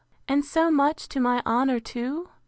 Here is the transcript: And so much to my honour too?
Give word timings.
And 0.27 0.43
so 0.43 0.71
much 0.71 1.07
to 1.09 1.19
my 1.19 1.43
honour 1.45 1.79
too? 1.79 2.29